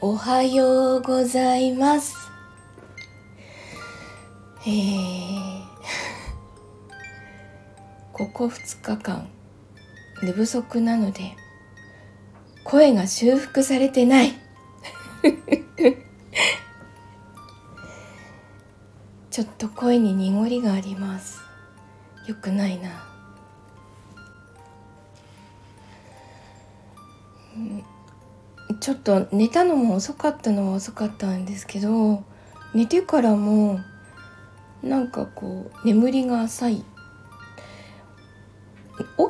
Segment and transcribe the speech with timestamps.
[0.00, 2.14] おはようございます。
[4.64, 5.64] えー、
[8.14, 9.28] ここ2日間
[10.22, 11.34] 寝不足なので
[12.62, 14.34] 声が修復されてない。
[19.32, 21.40] ちょっと声に濁りがあります。
[22.28, 23.04] よくないな、
[28.80, 32.22] ちょっと寝たのも遅かったのは遅かったんですけど
[32.74, 33.80] 寝てからも
[34.82, 36.84] なんかこう眠りが浅い。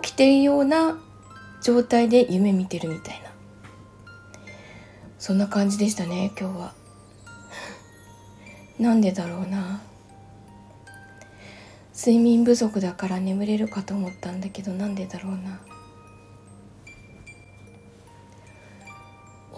[0.03, 0.99] 起きてるような
[1.63, 3.29] 状態で夢見てるみたいな。
[5.19, 6.75] そんな感じでしたね今日は。
[8.79, 9.81] なんでだろうな。
[11.95, 15.61] 睡眠不足だから眠れるかと思ったんだけどなんでだろうな。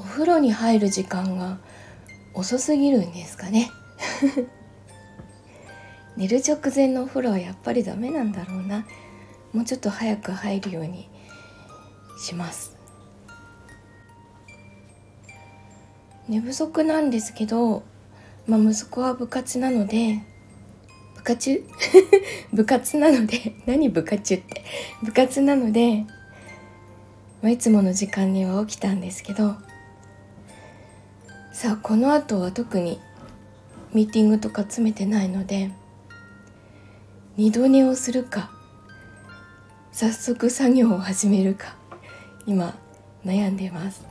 [0.01, 1.59] お風呂に入る時間が
[2.33, 3.71] 遅すぎるんですかね。
[6.17, 8.87] 寝る直前のお風呂はやっぱりダメなんだろうな。
[9.53, 11.07] もうちょっと早く入るように
[12.19, 12.75] します。
[16.29, 17.83] 寝不足なんですけど、
[18.47, 20.23] まあ、息子は部活なので
[21.17, 21.63] 部活？
[22.55, 24.65] 部活なので何部活って？
[25.03, 26.07] 部活なので、
[27.43, 29.57] まあ、いつもの時間には起きたんですけど
[31.61, 32.99] さあこの後は特に
[33.93, 35.71] ミーティングとか詰めてないので
[37.37, 38.51] 二度寝をするか
[39.93, 41.77] 早速作業を始めるか
[42.47, 42.79] 今
[43.27, 44.07] 悩んでます。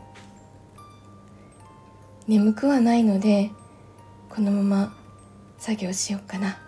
[2.28, 3.50] 眠くはないので
[4.30, 4.96] このまま
[5.58, 6.60] 作業しようかな。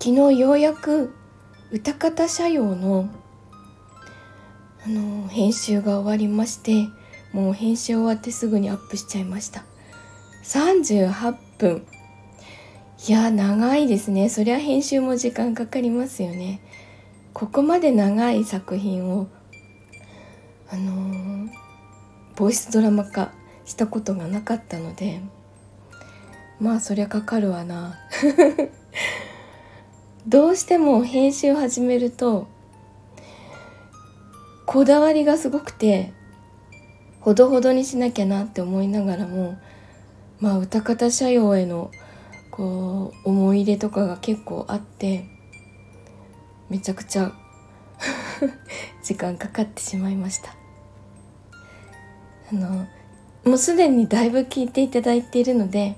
[0.00, 1.14] 昨日ようやく
[1.70, 3.10] 歌方社用の
[4.86, 6.88] あの編集が終わりまして
[7.32, 9.64] もう編集終わってすぐにアップしちゃいました。
[10.44, 11.86] 38分。
[13.08, 14.28] いや長いですね。
[14.28, 16.60] そりゃ編集も時間かかりますよね。
[17.32, 19.26] ここまで長い作品を
[20.70, 21.48] あのー、
[22.36, 23.32] ボイスドラマ化
[23.64, 25.20] したことがなかったので
[26.60, 27.98] まあそりゃかかるわな。
[30.28, 32.48] どうしても編集を始めると
[34.74, 36.12] こだわりがすごくて
[37.20, 39.56] ほどほどにしなきゃなって思いながらも
[40.40, 41.92] まあ歌方社用への
[42.50, 45.26] こう思い入れとかが結構あって
[46.68, 47.32] めちゃくちゃ
[49.04, 50.56] 時間かかってしまいました。
[52.50, 52.88] あの
[53.44, 55.94] もうすでにだいぶ聞いていただいているので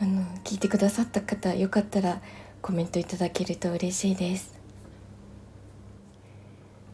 [0.00, 2.20] あの聞いてくださった方よかったら
[2.60, 4.61] コメントいただけると嬉しいです。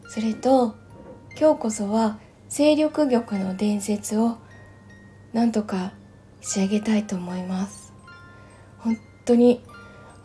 [0.09, 0.75] それと
[1.39, 2.17] 今日こそは
[2.49, 4.37] 勢力玉の伝説を
[5.33, 5.93] なんとか
[6.41, 7.93] 仕上げたいと思います。
[8.79, 9.63] 本当に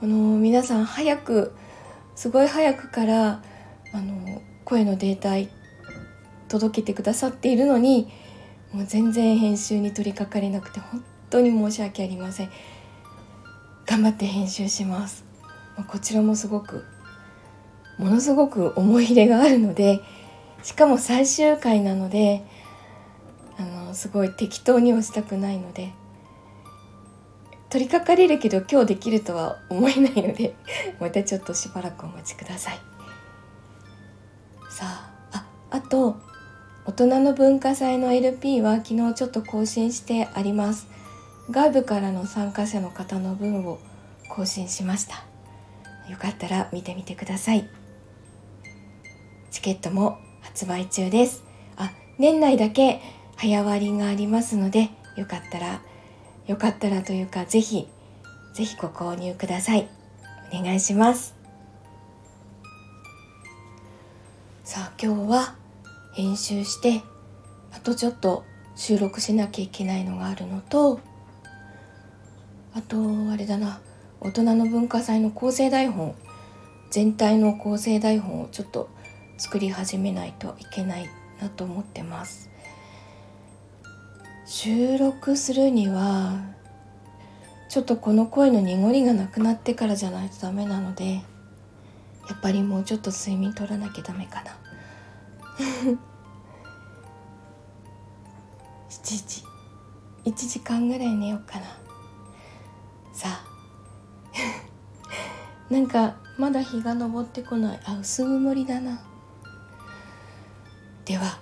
[0.00, 1.53] あの皆さん早く
[2.15, 3.43] すごい早くから
[3.93, 5.34] あの声のデータ
[6.49, 8.11] 届けてくださっているのに
[8.73, 12.50] もう全然編集に取り掛かれなくて本当に申し訳ありません。
[13.84, 15.27] 頑張って編集します。
[15.89, 16.87] こちらもすごく
[17.99, 20.00] ものすごく思い入れがあるので
[20.62, 22.44] しかも最終回なので
[23.59, 25.93] あのすごい適当に押したくないので
[27.71, 30.55] 取り掛かれるけど今日できるとは思えないので
[31.00, 32.78] またちょっとしばらくお待ちください。
[34.71, 36.16] さあああと
[36.87, 40.87] 大人の文化祭の LP は昨日ちょっと更新してあります。
[41.50, 43.78] 外部からの参加者の方の分を
[44.28, 45.25] 更新しました。
[46.11, 47.69] よかったら見てみてください。
[49.55, 51.45] チケットも発売中です。
[51.77, 53.01] あ年内だけ
[53.37, 55.81] 早割がありますのでよかったら
[56.49, 57.87] よかったらというかぜひ
[58.53, 59.89] ぜひご購入ください。
[60.53, 61.37] お願いします。
[64.65, 65.55] さあ今日は
[66.15, 67.03] 編集して
[67.71, 68.43] あとちょっと
[68.75, 70.99] 収録しなきゃいけないのがあるのと
[72.75, 72.97] あと
[73.31, 73.81] あれだな
[74.21, 76.17] 大人の文化祭の構成台本
[76.91, 78.93] 全体の構成台本をちょっと
[79.37, 81.09] 作り始めないといけない
[81.41, 82.51] なと思ってます。
[84.47, 86.55] 収録するには
[87.69, 91.23] ちょっとこの声の濁りがなくなってからじゃないとダメなのでや
[92.35, 94.57] っぱりもうちょっと睡眠取らなきゃダメかな。
[98.89, 99.45] 7時
[100.25, 101.67] 1時間ぐらい寝ようかな。
[103.13, 103.45] さあ。
[105.73, 107.81] なんかまだ日が昇ってこない。
[107.85, 109.01] あ薄曇りだな。
[111.14, 111.38] では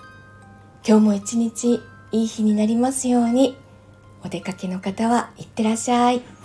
[0.87, 1.81] 今日も一日
[2.13, 3.57] いい日になりますように
[4.23, 6.42] お出かけの方はいってらっしゃい。